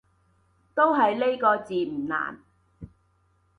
[0.73, 2.39] 都就係呢個字唔難